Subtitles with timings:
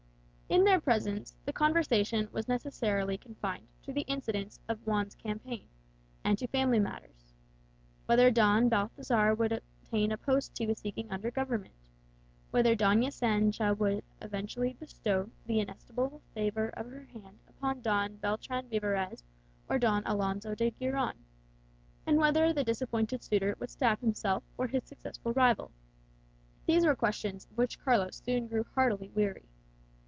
[0.53, 5.65] In their presence the conversation was necessarily confined to the incidents of Juan's campaign,
[6.25, 7.31] and to family matters.
[8.05, 11.73] Whether Don Balthazar would obtain a post he was seeking under Government;
[12.49, 18.67] whether Doña Sancha would eventually bestow the inestimable favour of her hand upon Don Beltran
[18.67, 19.23] Vivarez
[19.69, 21.15] or Don Alonso de Giron;
[22.05, 25.71] and whether the disappointed suitor would stab himself or his successful rival;
[26.65, 29.45] these were questions of which Carlos soon grew heartily weary.